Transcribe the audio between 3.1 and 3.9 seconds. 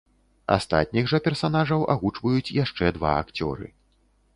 акцёры.